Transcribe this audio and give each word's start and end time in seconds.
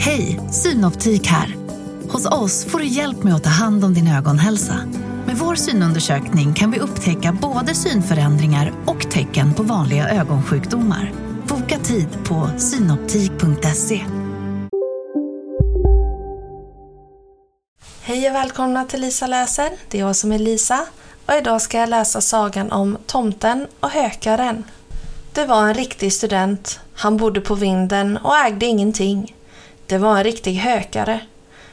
Hej, 0.00 0.40
Synoptik 0.50 1.26
här. 1.26 1.56
Hos 2.08 2.26
oss 2.26 2.64
får 2.64 2.78
du 2.78 2.86
hjälp 2.86 3.22
med 3.22 3.34
att 3.34 3.44
ta 3.44 3.50
hand 3.50 3.84
om 3.84 3.94
din 3.94 4.08
ögonhälsa. 4.08 4.74
Med 5.26 5.36
vår 5.36 5.54
synundersökning 5.54 6.54
kan 6.54 6.70
vi 6.70 6.78
upptäcka 6.78 7.32
både 7.32 7.74
synförändringar 7.74 8.72
och 8.86 9.10
tecken 9.10 9.54
på 9.54 9.62
vanliga 9.62 10.08
ögonsjukdomar. 10.08 11.12
Boka 11.48 11.78
tid 11.78 12.08
på 12.24 12.50
synoptik.se. 12.58 14.00
Hej 18.02 18.28
och 18.28 18.34
välkomna 18.34 18.84
till 18.84 19.00
Lisa 19.00 19.26
läser. 19.26 19.70
Det 19.88 19.98
är 19.98 20.02
jag 20.02 20.16
som 20.16 20.32
är 20.32 20.38
Lisa 20.38 20.86
och 21.26 21.34
idag 21.34 21.62
ska 21.62 21.78
jag 21.78 21.88
läsa 21.88 22.20
sagan 22.20 22.72
om 22.72 22.98
Tomten 23.06 23.66
och 23.80 23.90
Hökaren. 23.90 24.64
Det 25.32 25.44
var 25.44 25.68
en 25.68 25.74
riktig 25.74 26.12
student. 26.12 26.80
Han 26.94 27.16
bodde 27.16 27.40
på 27.40 27.54
vinden 27.54 28.16
och 28.16 28.36
ägde 28.36 28.66
ingenting. 28.66 29.34
Det 29.88 29.98
var 29.98 30.16
en 30.16 30.24
riktig 30.24 30.54
hökare. 30.54 31.20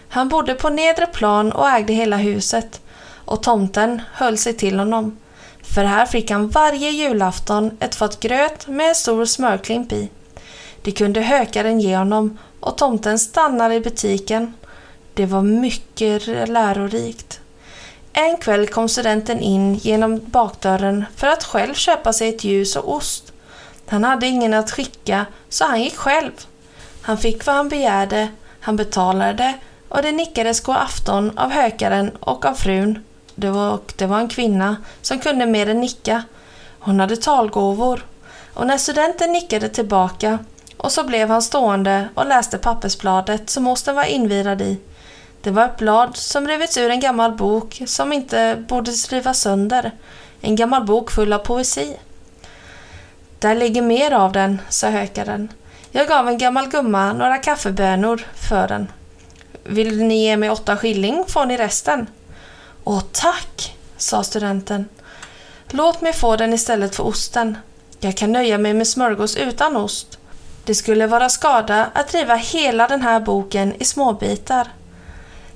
Han 0.09 0.30
bodde 0.30 0.53
på 0.53 0.70
nedre 0.70 1.08
plan 1.08 1.52
och 1.52 1.70
ägde 1.70 1.94
hela 1.94 2.17
huset. 2.17 2.81
Och 3.26 3.44
tomten 3.44 4.02
höll 4.13 4.38
sig 4.38 4.53
till 4.53 4.80
honom. 4.80 5.17
För 5.62 5.84
här 5.84 6.05
fick 6.05 6.31
han 6.31 6.49
varje 6.49 6.90
julafton 6.90 7.77
ett 7.80 7.95
fat 7.95 8.20
gröt 8.20 8.67
med 8.67 8.90
en 8.90 8.95
stor 8.95 9.26
smörklimp 9.26 9.91
i. 9.91 10.09
Det 10.81 10.91
kunde 10.91 11.21
hökaren 11.21 11.80
ge 11.80 11.98
honom 11.98 12.38
och 12.59 12.77
tomten 12.77 13.20
stannade 13.20 13.76
i 13.76 13.81
butiken. 13.81 14.54
Det 15.13 15.26
var 15.26 15.41
mycket 15.41 16.27
lärorikt. 16.27 17.40
En 18.13 18.38
kväll 18.38 18.68
kom 18.68 18.90
studenten 18.90 19.40
in 19.40 19.76
genom 19.76 20.21
bakdörren 20.26 21.05
för 21.16 21.27
att 21.27 21.43
själv 21.43 21.73
köpa 21.73 22.13
sig 22.13 22.29
ett 22.29 22.43
ljus 22.43 22.76
och 22.76 22.95
ost. 22.95 23.34
Han 23.88 24.04
hade 24.04 24.27
ingen 24.27 24.54
att 24.54 24.71
skicka 24.71 25.26
så 25.49 25.66
han 25.66 25.82
gick 25.82 25.95
själv. 25.95 26.32
Han 27.05 27.18
fick 27.18 27.45
vad 27.45 27.55
han 27.55 27.70
begärde, 27.70 28.30
han 28.59 28.76
betalade 28.76 29.54
och 29.90 30.02
det 30.02 30.12
nickades 30.12 30.59
god 30.59 30.76
afton 30.76 31.38
av 31.38 31.52
hökaren 31.52 32.12
och 32.20 32.46
av 32.46 32.54
frun. 32.54 33.04
Det 33.35 33.49
var, 33.49 33.79
det 33.96 34.05
var 34.05 34.20
en 34.20 34.27
kvinna 34.27 34.76
som 35.02 35.20
kunde 35.20 35.46
mer 35.46 35.70
än 35.70 35.79
nicka. 35.79 36.24
Hon 36.79 36.99
hade 36.99 37.18
talgåvor. 37.18 38.05
Och 38.54 38.68
när 38.68 38.77
studenten 38.77 39.32
nickade 39.32 39.70
tillbaka 39.70 40.40
och 40.77 40.91
så 40.91 41.04
blev 41.04 41.29
han 41.29 41.41
stående 41.41 42.10
och 42.16 42.26
läste 42.26 42.57
pappersbladet 42.57 43.49
som 43.49 43.68
osten 43.68 43.96
var 43.96 44.04
invirad 44.04 44.62
i. 44.62 44.77
Det 45.41 45.51
var 45.51 45.66
ett 45.66 45.77
blad 45.77 46.18
som 46.18 46.48
rivits 46.48 46.77
ur 46.77 46.90
en 46.90 46.99
gammal 46.99 47.32
bok 47.32 47.82
som 47.85 48.13
inte 48.13 48.66
borde 48.70 48.91
rivas 48.91 49.40
sönder. 49.40 49.91
En 50.41 50.55
gammal 50.55 50.85
bok 50.85 51.12
full 51.12 51.34
av 51.34 51.40
poesi. 51.40 51.98
Där 53.40 53.55
ligger 53.55 53.82
mer 53.82 54.12
av 54.12 54.32
den, 54.32 54.62
sa 54.70 54.90
hökaren. 54.90 55.49
Jag 55.98 56.07
gav 56.07 56.27
en 56.27 56.38
gammal 56.38 56.68
gumma 56.68 57.13
några 57.13 57.38
kaffebönor 57.38 58.27
för 58.35 58.68
den. 58.68 58.91
Vill 59.63 60.04
ni 60.04 60.24
ge 60.24 60.38
mig 60.38 60.49
åtta 60.49 60.77
skilling 60.77 61.24
får 61.27 61.46
ni 61.46 61.57
resten. 61.57 62.07
Åh 62.84 63.01
tack, 63.12 63.77
sa 63.98 64.23
studenten. 64.23 64.85
Låt 65.69 66.01
mig 66.01 66.13
få 66.13 66.35
den 66.35 66.53
istället 66.53 66.96
för 66.96 67.06
osten. 67.07 67.57
Jag 68.00 68.18
kan 68.18 68.31
nöja 68.31 68.57
mig 68.57 68.73
med 68.73 68.88
smörgås 68.88 69.35
utan 69.35 69.75
ost. 69.75 70.18
Det 70.66 70.75
skulle 70.75 71.07
vara 71.07 71.29
skada 71.29 71.90
att 71.94 72.13
riva 72.13 72.35
hela 72.35 72.88
den 72.88 73.01
här 73.01 73.19
boken 73.19 73.73
i 73.79 73.85
småbitar. 73.85 74.68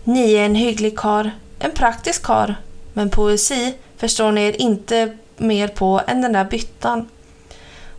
Ni 0.04 0.34
är 0.34 0.46
en 0.46 0.56
hygglig 0.56 1.00
kar, 1.00 1.32
en 1.60 1.72
praktisk 1.72 2.24
kar, 2.24 2.56
men 2.94 3.10
poesi 3.10 3.74
förstår 3.98 4.32
ni 4.32 4.42
er 4.42 4.62
inte 4.62 5.18
mer 5.38 5.68
på 5.68 6.02
än 6.08 6.22
den 6.22 6.34
där 6.34 6.46
byttan. 6.46 7.10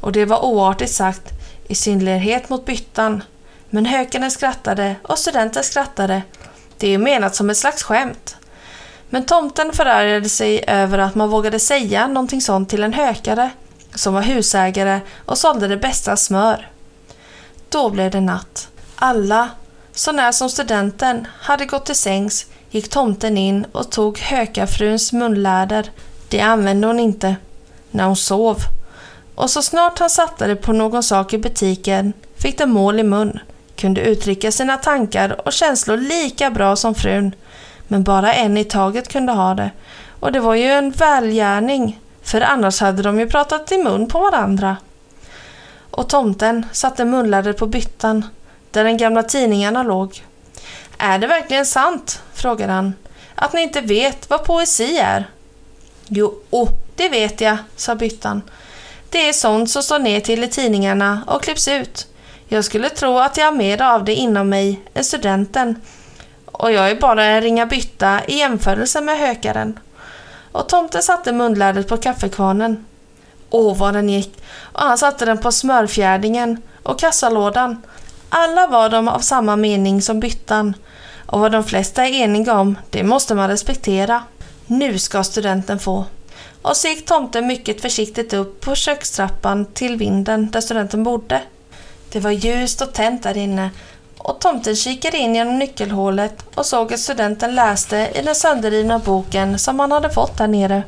Och 0.00 0.12
det 0.12 0.24
var 0.24 0.44
oartigt 0.44 0.92
sagt, 0.92 1.39
i 1.70 1.74
synnerhet 1.74 2.48
mot 2.48 2.64
byttan. 2.64 3.22
Men 3.70 3.86
hökarna 3.86 4.30
skrattade 4.30 4.96
och 5.02 5.18
studenten 5.18 5.64
skrattade. 5.64 6.22
Det 6.78 6.86
är 6.86 6.90
ju 6.90 6.98
menat 6.98 7.34
som 7.34 7.50
ett 7.50 7.56
slags 7.56 7.82
skämt. 7.82 8.36
Men 9.10 9.26
tomten 9.26 9.72
förargade 9.72 10.28
sig 10.28 10.64
över 10.66 10.98
att 10.98 11.14
man 11.14 11.28
vågade 11.28 11.58
säga 11.58 12.06
någonting 12.06 12.40
sånt 12.40 12.68
till 12.68 12.82
en 12.82 12.92
hökare 12.92 13.50
som 13.94 14.14
var 14.14 14.22
husägare 14.22 15.00
och 15.26 15.38
sålde 15.38 15.68
det 15.68 15.76
bästa 15.76 16.16
smör. 16.16 16.68
Då 17.68 17.90
blev 17.90 18.10
det 18.10 18.20
natt. 18.20 18.68
Alla, 18.94 19.48
så 19.92 20.12
när 20.12 20.32
som 20.32 20.50
studenten, 20.50 21.26
hade 21.40 21.66
gått 21.66 21.86
till 21.86 21.96
sängs 21.96 22.46
gick 22.70 22.88
tomten 22.88 23.38
in 23.38 23.66
och 23.72 23.90
tog 23.90 24.18
hökarfruns 24.18 25.12
munläder. 25.12 25.90
Det 26.28 26.40
använde 26.40 26.86
hon 26.86 27.00
inte. 27.00 27.36
När 27.90 28.04
hon 28.04 28.16
sov 28.16 28.58
och 29.40 29.50
så 29.50 29.62
snart 29.62 29.98
han 29.98 30.10
satte 30.10 30.46
det 30.46 30.56
på 30.56 30.72
någon 30.72 31.02
sak 31.02 31.32
i 31.32 31.38
butiken 31.38 32.12
fick 32.36 32.58
det 32.58 32.66
mål 32.66 33.00
i 33.00 33.02
mun, 33.02 33.38
kunde 33.76 34.00
uttrycka 34.00 34.52
sina 34.52 34.76
tankar 34.76 35.46
och 35.46 35.52
känslor 35.52 35.96
lika 35.96 36.50
bra 36.50 36.76
som 36.76 36.94
frun, 36.94 37.34
men 37.88 38.02
bara 38.02 38.34
en 38.34 38.56
i 38.56 38.64
taget 38.64 39.08
kunde 39.08 39.32
ha 39.32 39.54
det. 39.54 39.70
Och 40.20 40.32
det 40.32 40.40
var 40.40 40.54
ju 40.54 40.64
en 40.64 40.90
välgärning, 40.90 42.00
för 42.22 42.40
annars 42.40 42.80
hade 42.80 43.02
de 43.02 43.20
ju 43.20 43.26
pratat 43.26 43.72
i 43.72 43.78
mun 43.78 44.08
på 44.08 44.18
varandra. 44.18 44.76
Och 45.90 46.08
tomten 46.08 46.66
satte 46.72 47.04
munläder 47.04 47.52
på 47.52 47.66
byttan, 47.66 48.24
där 48.70 48.84
de 48.84 48.96
gamla 48.96 49.22
tidningarna 49.22 49.82
låg. 49.82 50.24
Är 50.98 51.18
det 51.18 51.26
verkligen 51.26 51.66
sant, 51.66 52.22
frågade 52.34 52.72
han, 52.72 52.94
att 53.34 53.52
ni 53.52 53.62
inte 53.62 53.80
vet 53.80 54.30
vad 54.30 54.44
poesi 54.44 54.98
är? 54.98 55.30
Jo, 56.08 56.34
oh, 56.50 56.68
det 56.96 57.08
vet 57.08 57.40
jag, 57.40 57.56
sa 57.76 57.94
byttan. 57.94 58.42
Det 59.10 59.28
är 59.28 59.32
sånt 59.32 59.70
som 59.70 59.82
står 59.82 59.98
ner 59.98 60.20
till 60.20 60.44
i 60.44 60.48
tidningarna 60.48 61.22
och 61.26 61.42
klipps 61.42 61.68
ut. 61.68 62.06
Jag 62.48 62.64
skulle 62.64 62.88
tro 62.88 63.18
att 63.18 63.36
jag 63.36 63.44
har 63.44 63.52
mer 63.52 63.82
av 63.82 64.04
det 64.04 64.14
inom 64.14 64.48
mig 64.48 64.80
än 64.94 65.04
studenten. 65.04 65.80
Och 66.46 66.72
jag 66.72 66.90
är 66.90 67.00
bara 67.00 67.24
en 67.24 67.42
ringa 67.42 67.66
bytta 67.66 68.20
i 68.26 68.38
jämförelse 68.38 69.00
med 69.00 69.18
hökaren. 69.18 69.78
Och 70.52 70.68
tomten 70.68 71.02
satte 71.02 71.32
munlädret 71.32 71.88
på 71.88 71.96
kaffekvarnen. 71.96 72.86
Åh, 73.50 73.76
vad 73.76 73.94
den 73.94 74.08
gick! 74.08 74.42
Och 74.58 74.80
han 74.80 74.98
satte 74.98 75.24
den 75.24 75.38
på 75.38 75.52
smörfjärdingen 75.52 76.62
och 76.82 76.98
kassalådan. 76.98 77.82
Alla 78.28 78.66
var 78.66 78.88
de 78.88 79.08
av 79.08 79.18
samma 79.18 79.56
mening 79.56 80.02
som 80.02 80.20
byttan. 80.20 80.74
Och 81.26 81.40
vad 81.40 81.52
de 81.52 81.64
flesta 81.64 82.06
är 82.06 82.12
eniga 82.12 82.54
om, 82.54 82.78
det 82.90 83.02
måste 83.02 83.34
man 83.34 83.48
respektera. 83.48 84.22
Nu 84.66 84.98
ska 84.98 85.24
studenten 85.24 85.78
få 85.78 86.04
och 86.62 86.76
så 86.76 86.88
gick 86.88 87.06
tomten 87.06 87.46
mycket 87.46 87.80
försiktigt 87.80 88.32
upp 88.32 88.60
på 88.60 88.74
kökstrappan 88.74 89.66
till 89.66 89.96
vinden 89.96 90.50
där 90.50 90.60
studenten 90.60 91.02
bodde. 91.02 91.42
Det 92.12 92.20
var 92.20 92.30
ljust 92.30 92.82
och 92.82 92.92
tänt 92.92 93.22
där 93.22 93.36
inne 93.36 93.70
och 94.18 94.40
tomten 94.40 94.76
kikade 94.76 95.18
in 95.18 95.34
genom 95.34 95.58
nyckelhålet 95.58 96.44
och 96.54 96.66
såg 96.66 96.92
att 96.92 97.00
studenten 97.00 97.54
läste 97.54 98.10
i 98.14 98.22
den 98.22 98.34
sönderrivna 98.34 98.98
boken 98.98 99.58
som 99.58 99.80
han 99.80 99.92
hade 99.92 100.10
fått 100.10 100.38
där 100.38 100.48
nere. 100.48 100.82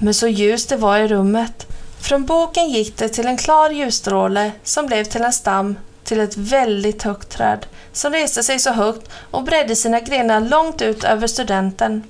Men 0.00 0.14
så 0.14 0.28
ljust 0.28 0.68
det 0.68 0.76
var 0.76 0.98
i 0.98 1.08
rummet. 1.08 1.66
Från 2.00 2.24
boken 2.24 2.70
gick 2.70 2.96
det 2.96 3.08
till 3.08 3.26
en 3.26 3.36
klar 3.36 3.70
ljusstråle 3.70 4.52
som 4.62 4.86
blev 4.86 5.04
till 5.04 5.22
en 5.22 5.32
stam 5.32 5.76
till 6.04 6.20
ett 6.20 6.36
väldigt 6.36 7.02
högt 7.02 7.30
träd 7.30 7.66
som 7.92 8.12
reste 8.12 8.42
sig 8.42 8.58
så 8.58 8.70
högt 8.70 9.10
och 9.30 9.44
bredde 9.44 9.76
sina 9.76 10.00
grenar 10.00 10.40
långt 10.40 10.82
ut 10.82 11.04
över 11.04 11.26
studenten. 11.26 12.02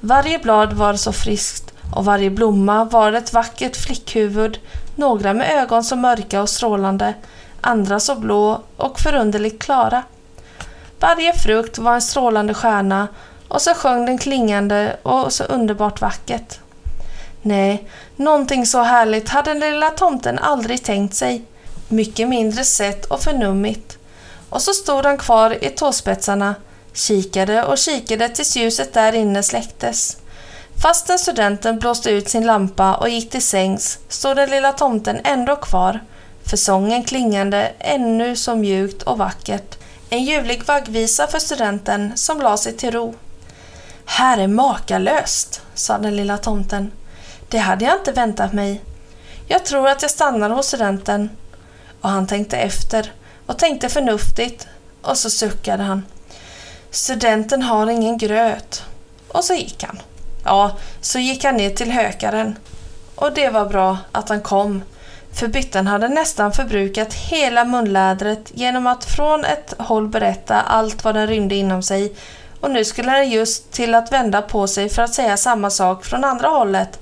Varje 0.00 0.38
blad 0.38 0.72
var 0.72 0.94
så 0.94 1.12
friskt 1.12 1.72
och 1.94 2.04
varje 2.04 2.30
blomma 2.30 2.84
var 2.84 3.12
ett 3.12 3.32
vackert 3.32 3.76
flickhuvud, 3.76 4.58
några 4.94 5.34
med 5.34 5.50
ögon 5.62 5.84
så 5.84 5.96
mörka 5.96 6.42
och 6.42 6.48
strålande, 6.48 7.14
andra 7.60 8.00
så 8.00 8.14
blå 8.14 8.62
och 8.76 9.00
förunderligt 9.00 9.62
klara. 9.62 10.02
Varje 11.00 11.32
frukt 11.32 11.78
var 11.78 11.94
en 11.94 12.02
strålande 12.02 12.54
stjärna 12.54 13.08
och 13.48 13.62
så 13.62 13.74
sjöng 13.74 14.06
den 14.06 14.18
klingande 14.18 14.96
och 15.02 15.32
så 15.32 15.44
underbart 15.44 16.00
vackert. 16.00 16.58
Nej, 17.42 17.88
någonting 18.16 18.66
så 18.66 18.82
härligt 18.82 19.28
hade 19.28 19.50
den 19.50 19.60
lilla 19.60 19.90
tomten 19.90 20.38
aldrig 20.38 20.82
tänkt 20.82 21.14
sig. 21.14 21.42
Mycket 21.88 22.28
mindre 22.28 22.64
sett 22.64 23.04
och 23.04 23.20
förnummit. 23.20 23.98
Och 24.50 24.62
så 24.62 24.72
stod 24.72 25.04
han 25.04 25.18
kvar 25.18 25.64
i 25.64 25.68
tåspetsarna, 25.68 26.54
kikade 26.92 27.64
och 27.64 27.78
kikade 27.78 28.28
tills 28.28 28.56
ljuset 28.56 28.92
där 28.92 29.12
inne 29.12 29.42
släcktes. 29.42 30.16
Fastän 30.82 31.18
studenten 31.18 31.78
blåste 31.78 32.10
ut 32.10 32.28
sin 32.28 32.46
lampa 32.46 32.94
och 32.94 33.08
gick 33.08 33.30
till 33.30 33.42
sängs 33.42 33.98
stod 34.08 34.36
den 34.36 34.50
lilla 34.50 34.72
tomten 34.72 35.20
ändå 35.24 35.56
kvar, 35.56 36.00
för 36.44 36.56
sången 36.56 37.04
klingande 37.04 37.72
ännu 37.78 38.36
så 38.36 38.56
mjukt 38.56 39.02
och 39.02 39.18
vackert. 39.18 39.78
En 40.10 40.24
ljuvlig 40.24 40.64
vaggvisa 40.64 41.26
för 41.26 41.38
studenten 41.38 42.12
som 42.16 42.40
la 42.40 42.56
sig 42.56 42.76
till 42.76 42.90
ro. 42.90 43.14
Här 44.04 44.38
är 44.38 44.46
makalöst, 44.46 45.62
sa 45.74 45.98
den 45.98 46.16
lilla 46.16 46.38
tomten. 46.38 46.92
Det 47.48 47.58
hade 47.58 47.84
jag 47.84 47.98
inte 47.98 48.12
väntat 48.12 48.52
mig. 48.52 48.82
Jag 49.48 49.64
tror 49.64 49.88
att 49.88 50.02
jag 50.02 50.10
stannar 50.10 50.50
hos 50.50 50.66
studenten. 50.66 51.30
Och 52.00 52.10
han 52.10 52.26
tänkte 52.26 52.56
efter 52.56 53.12
och 53.46 53.58
tänkte 53.58 53.88
förnuftigt 53.88 54.66
och 55.02 55.18
så 55.18 55.30
suckade 55.30 55.82
han. 55.82 56.04
Studenten 56.90 57.62
har 57.62 57.86
ingen 57.86 58.18
gröt. 58.18 58.84
Och 59.28 59.44
så 59.44 59.54
gick 59.54 59.84
han. 59.84 59.98
Ja, 60.44 60.76
så 61.00 61.18
gick 61.18 61.44
han 61.44 61.56
ner 61.56 61.70
till 61.70 61.90
hökaren. 61.90 62.58
Och 63.14 63.32
det 63.34 63.48
var 63.48 63.66
bra 63.66 63.98
att 64.12 64.28
han 64.28 64.40
kom, 64.40 64.82
För 65.32 65.48
byttan 65.48 65.86
hade 65.86 66.08
nästan 66.08 66.52
förbrukat 66.52 67.14
hela 67.14 67.64
munlädret 67.64 68.50
genom 68.54 68.86
att 68.86 69.04
från 69.04 69.44
ett 69.44 69.74
håll 69.78 70.08
berätta 70.08 70.60
allt 70.60 71.04
vad 71.04 71.14
den 71.14 71.26
rymde 71.26 71.54
inom 71.54 71.82
sig 71.82 72.12
och 72.60 72.70
nu 72.70 72.84
skulle 72.84 73.12
den 73.12 73.30
just 73.30 73.72
till 73.72 73.94
att 73.94 74.12
vända 74.12 74.42
på 74.42 74.66
sig 74.66 74.88
för 74.88 75.02
att 75.02 75.14
säga 75.14 75.36
samma 75.36 75.70
sak 75.70 76.04
från 76.04 76.24
andra 76.24 76.48
hållet 76.48 76.98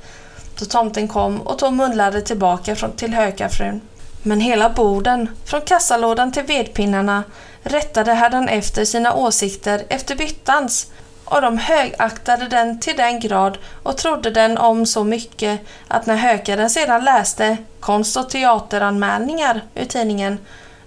då 0.59 0.65
tomten 0.65 1.09
kom 1.09 1.41
och 1.41 1.59
tog 1.59 1.73
munlädret 1.73 2.27
tillbaka 2.27 2.77
till 2.97 3.15
hökarfrun. 3.15 3.81
Men 4.23 4.41
hela 4.41 4.71
borden, 4.71 5.29
från 5.45 5.61
kassalådan 5.61 6.33
till 6.33 6.43
vedpinnarna, 6.43 7.25
rättade 7.63 8.13
härdan 8.13 8.49
efter 8.49 8.85
sina 8.85 9.15
åsikter 9.15 9.83
efter 9.89 10.17
byttans 10.17 10.87
och 11.31 11.43
de 11.43 11.59
högaktade 11.59 12.49
den 12.49 12.81
till 12.81 12.97
den 12.97 13.21
grad 13.21 13.59
och 13.83 13.97
trodde 13.97 14.31
den 14.31 14.59
om 14.59 14.87
så 14.87 15.05
mycket 15.05 15.61
att 15.89 16.07
när 16.07 16.17
hökaren 16.17 16.71
sedan 16.71 17.05
läste 17.05 17.57
konst 17.81 18.17
och 18.17 18.31
teateranmälningar 18.31 19.63
ur 19.75 19.85
tidningen 19.85 20.39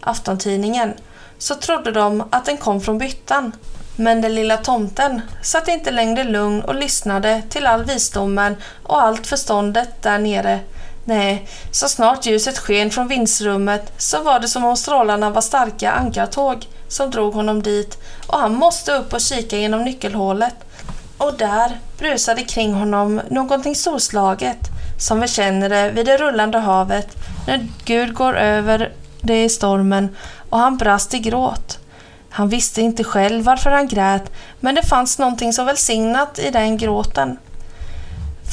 Aftontidningen 0.02 0.94
så 1.38 1.56
trodde 1.56 1.92
de 1.92 2.24
att 2.30 2.46
den 2.46 2.58
kom 2.58 2.82
från 2.82 2.98
byttan. 2.98 3.52
Men 3.96 4.22
den 4.22 4.36
lilla 4.36 4.58
tomten 4.58 5.22
satt 5.42 5.68
inte 5.68 5.92
längre 5.92 6.24
lugn 6.24 6.62
och 6.62 6.76
lyssnade 6.76 7.42
till 7.50 7.68
all 7.68 7.84
visdomen 7.84 8.56
och 8.84 9.02
allt 9.02 9.28
förståndet 9.28 10.04
där 10.04 10.20
nere. 10.20 10.60
Nej, 11.06 11.48
så 11.72 11.90
snart 11.90 12.26
ljuset 12.26 12.58
sken 12.58 12.92
från 12.92 13.08
vindsrummet 13.08 13.94
så 13.98 14.24
var 14.24 14.40
det 14.40 14.48
som 14.48 14.66
om 14.66 14.78
strålarna 14.78 15.30
var 15.30 15.42
starka 15.42 15.92
ankartåg 15.92 16.66
som 16.92 17.12
drog 17.12 17.34
honom 17.34 17.64
dit 17.64 17.98
och 18.28 18.40
han 18.40 18.56
måste 18.56 18.92
upp 18.92 19.14
och 19.14 19.22
kika 19.22 19.58
genom 19.58 19.84
nyckelhålet. 19.84 20.56
Och 21.18 21.34
där 21.38 21.80
brusade 21.98 22.42
kring 22.44 22.74
honom 22.74 23.22
någonting 23.30 23.76
storslaget 23.76 24.60
som 25.00 25.22
vi 25.22 25.28
känner 25.28 25.70
det 25.70 25.92
vid 25.92 26.06
det 26.06 26.18
rullande 26.18 26.58
havet 26.58 27.08
när 27.48 27.68
Gud 27.86 28.14
går 28.14 28.38
över 28.38 28.92
det 29.22 29.44
i 29.44 29.50
stormen 29.50 30.16
och 30.50 30.60
han 30.60 30.78
brast 30.78 31.14
i 31.14 31.20
gråt. 31.20 31.80
Han 32.30 32.50
visste 32.50 32.82
inte 32.82 33.04
själv 33.04 33.44
varför 33.44 33.70
han 33.70 33.88
grät, 33.88 34.32
men 34.60 34.76
det 34.76 34.84
fanns 34.84 35.20
någonting 35.20 35.54
så 35.54 35.64
välsignat 35.64 36.40
i 36.40 36.50
den 36.50 36.78
gråten. 36.78 37.38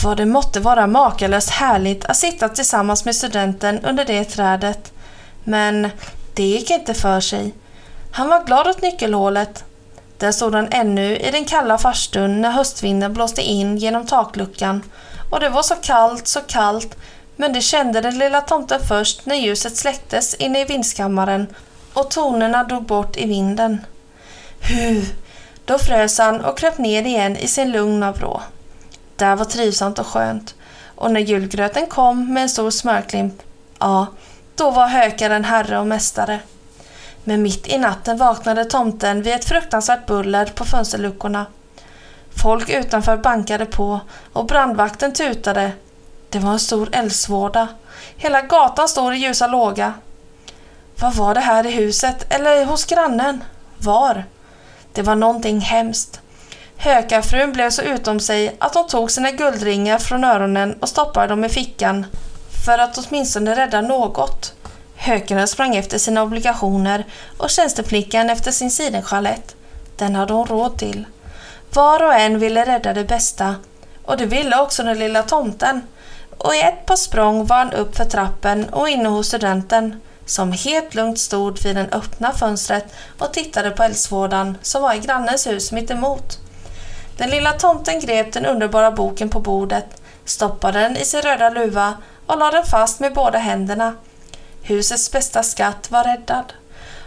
Vad 0.04 0.16
det 0.16 0.26
måtte 0.26 0.60
vara 0.60 0.86
makalöst 0.86 1.50
härligt 1.50 2.04
att 2.04 2.16
sitta 2.16 2.48
tillsammans 2.48 3.04
med 3.04 3.16
studenten 3.16 3.80
under 3.84 4.04
det 4.04 4.24
trädet. 4.24 4.92
Men 5.44 5.88
det 6.34 6.42
gick 6.42 6.70
inte 6.70 6.94
för 6.94 7.20
sig. 7.20 7.54
Han 8.12 8.28
var 8.28 8.44
glad 8.44 8.66
åt 8.66 8.82
nyckelhålet. 8.82 9.64
Där 10.18 10.32
stod 10.32 10.54
han 10.54 10.68
ännu 10.70 11.16
i 11.16 11.30
den 11.30 11.44
kalla 11.44 11.78
farstun 11.78 12.40
när 12.40 12.50
höstvinden 12.50 13.14
blåste 13.14 13.42
in 13.42 13.76
genom 13.76 14.06
takluckan 14.06 14.82
och 15.30 15.40
det 15.40 15.48
var 15.48 15.62
så 15.62 15.74
kallt, 15.74 16.28
så 16.28 16.40
kallt, 16.40 16.96
men 17.36 17.52
det 17.52 17.60
kände 17.60 18.00
den 18.00 18.18
lilla 18.18 18.40
tomten 18.40 18.80
först 18.88 19.26
när 19.26 19.36
ljuset 19.36 19.76
släcktes 19.76 20.34
inne 20.34 20.60
i 20.60 20.64
vindskammaren 20.64 21.46
och 21.94 22.10
tonerna 22.10 22.64
dog 22.64 22.82
bort 22.82 23.16
i 23.16 23.26
vinden. 23.26 23.86
Hu! 24.60 25.04
Då 25.64 25.78
frös 25.78 26.18
han 26.18 26.44
och 26.44 26.58
kröp 26.58 26.78
ner 26.78 27.02
igen 27.06 27.36
i 27.36 27.48
sin 27.48 27.72
lugna 27.72 28.12
vrå. 28.12 28.42
Där 29.16 29.36
var 29.36 29.44
trivsamt 29.44 29.98
och 29.98 30.06
skönt 30.06 30.54
och 30.98 31.10
när 31.10 31.20
julgröten 31.20 31.86
kom 31.86 32.34
med 32.34 32.42
en 32.42 32.48
stor 32.48 32.70
smörklimp, 32.70 33.42
ja, 33.78 34.06
då 34.54 34.70
var 34.70 34.86
hökaren 34.86 35.44
herre 35.44 35.78
och 35.78 35.86
mästare. 35.86 36.40
Men 37.28 37.42
mitt 37.42 37.66
i 37.66 37.78
natten 37.78 38.16
vaknade 38.16 38.64
tomten 38.64 39.22
vid 39.22 39.34
ett 39.34 39.44
fruktansvärt 39.44 40.06
buller 40.06 40.46
på 40.46 40.64
fönsterluckorna. 40.64 41.46
Folk 42.42 42.68
utanför 42.68 43.16
bankade 43.16 43.66
på 43.66 44.00
och 44.32 44.46
brandvakten 44.46 45.12
tutade. 45.12 45.72
Det 46.28 46.38
var 46.38 46.52
en 46.52 46.58
stor 46.58 46.88
eldsvåda. 46.92 47.68
Hela 48.16 48.42
gatan 48.42 48.88
stod 48.88 49.14
i 49.14 49.18
ljusa 49.18 49.46
låga. 49.46 49.94
Vad 51.00 51.14
var 51.14 51.34
det 51.34 51.40
här 51.40 51.66
i 51.66 51.70
huset 51.70 52.34
eller 52.34 52.64
hos 52.64 52.84
grannen? 52.84 53.44
Var? 53.78 54.24
Det 54.92 55.02
var 55.02 55.14
någonting 55.14 55.60
hemskt. 55.60 56.20
Hökarfrun 56.76 57.52
blev 57.52 57.70
så 57.70 57.82
utom 57.82 58.20
sig 58.20 58.56
att 58.58 58.74
hon 58.74 58.86
tog 58.86 59.10
sina 59.10 59.30
guldringar 59.30 59.98
från 59.98 60.24
öronen 60.24 60.78
och 60.80 60.88
stoppade 60.88 61.26
dem 61.26 61.44
i 61.44 61.48
fickan 61.48 62.06
för 62.64 62.78
att 62.78 62.98
åtminstone 62.98 63.56
rädda 63.56 63.80
något. 63.80 64.54
Hökaren 65.00 65.48
sprang 65.48 65.76
efter 65.76 65.98
sina 65.98 66.22
obligationer 66.22 67.04
och 67.36 67.50
tjänsteflickan 67.50 68.30
efter 68.30 68.52
sin 68.52 68.70
sidenschalett. 68.70 69.56
Den 69.96 70.14
hade 70.14 70.32
hon 70.32 70.46
råd 70.46 70.78
till. 70.78 71.06
Var 71.72 72.02
och 72.02 72.14
en 72.14 72.38
ville 72.38 72.66
rädda 72.66 72.92
det 72.92 73.04
bästa 73.04 73.54
och 74.04 74.16
det 74.16 74.26
ville 74.26 74.60
också 74.60 74.82
den 74.82 74.98
lilla 74.98 75.22
tomten. 75.22 75.82
Och 76.38 76.54
i 76.54 76.60
ett 76.60 76.86
par 76.86 76.96
språng 76.96 77.46
var 77.46 77.56
han 77.56 77.72
upp 77.72 77.96
för 77.96 78.04
trappen 78.04 78.68
och 78.68 78.88
inne 78.88 79.08
hos 79.08 79.26
studenten 79.26 80.00
som 80.26 80.52
helt 80.52 80.94
lugnt 80.94 81.18
stod 81.18 81.62
vid 81.62 81.76
det 81.76 81.88
öppna 81.92 82.32
fönstret 82.32 82.84
och 83.18 83.32
tittade 83.32 83.70
på 83.70 83.82
eldsvådan 83.82 84.58
som 84.62 84.82
var 84.82 84.94
i 84.94 84.98
grannens 84.98 85.46
hus 85.46 85.72
mittemot. 85.72 86.38
Den 87.16 87.30
lilla 87.30 87.52
tomten 87.52 88.00
grep 88.00 88.32
den 88.32 88.46
underbara 88.46 88.90
boken 88.90 89.28
på 89.28 89.40
bordet, 89.40 90.02
stoppade 90.24 90.80
den 90.80 90.96
i 90.96 91.04
sin 91.04 91.22
röda 91.22 91.50
luva 91.50 91.94
och 92.26 92.38
lade 92.38 92.56
den 92.56 92.66
fast 92.66 93.00
med 93.00 93.14
båda 93.14 93.38
händerna. 93.38 93.94
Husets 94.68 95.12
bästa 95.12 95.42
skatt 95.42 95.90
var 95.90 96.04
räddad. 96.04 96.52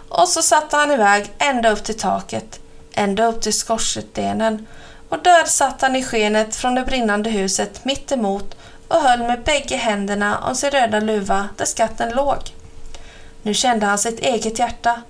Och 0.09 0.27
så 0.27 0.41
satte 0.41 0.75
han 0.75 0.91
iväg 0.91 1.31
ända 1.37 1.69
upp 1.69 1.83
till 1.83 1.97
taket, 1.97 2.59
ända 2.93 3.25
upp 3.25 3.41
till 3.41 3.53
skorstenen 3.53 4.67
och 5.09 5.19
där 5.23 5.45
satt 5.45 5.81
han 5.81 5.95
i 5.95 6.03
skenet 6.03 6.55
från 6.55 6.75
det 6.75 6.83
brinnande 6.83 7.29
huset 7.29 7.85
mitt 7.85 8.11
emot 8.11 8.55
och 8.87 9.01
höll 9.01 9.19
med 9.19 9.43
bägge 9.43 9.75
händerna 9.75 10.37
om 10.39 10.55
sin 10.55 10.71
röda 10.71 10.99
luva 10.99 11.49
där 11.57 11.65
skatten 11.65 12.09
låg. 12.09 12.37
Nu 13.41 13.53
kände 13.53 13.85
han 13.85 13.97
sitt 13.97 14.19
eget 14.19 14.59
hjärta. 14.59 15.01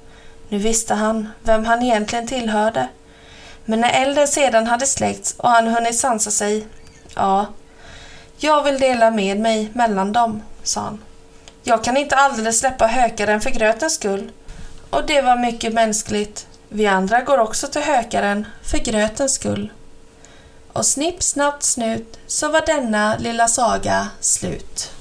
Nu 0.49 0.57
visste 0.57 0.93
han 0.93 1.29
vem 1.43 1.65
han 1.65 1.83
egentligen 1.83 2.27
tillhörde. 2.27 2.87
Men 3.65 3.79
när 3.81 4.03
elden 4.03 4.27
sedan 4.27 4.67
hade 4.67 4.85
släckts 4.85 5.35
och 5.37 5.49
han 5.49 5.67
hunnit 5.67 5.99
sansa 5.99 6.31
sig, 6.31 6.67
ja, 7.15 7.45
jag 8.37 8.63
vill 8.63 8.79
dela 8.79 9.11
med 9.11 9.39
mig 9.39 9.71
mellan 9.73 10.13
dem, 10.13 10.43
sa 10.63 10.81
han. 10.81 10.99
Jag 11.63 11.83
kan 11.83 11.97
inte 11.97 12.15
alldeles 12.15 12.59
släppa 12.59 12.87
hökaren 12.87 13.41
för 13.41 13.49
grötens 13.49 13.93
skull. 13.93 14.31
Och 14.89 15.05
det 15.05 15.21
var 15.21 15.35
mycket 15.35 15.73
mänskligt. 15.73 16.47
Vi 16.69 16.87
andra 16.87 17.21
går 17.21 17.37
också 17.37 17.67
till 17.67 17.81
hökaren 17.81 18.47
för 18.63 18.77
grötens 18.77 19.33
skull. 19.33 19.71
Och 20.73 20.85
snipp, 20.85 21.23
snabbt, 21.23 21.63
snut 21.63 22.19
så 22.27 22.49
var 22.49 22.65
denna 22.65 23.17
lilla 23.17 23.47
saga 23.47 24.07
slut. 24.19 24.91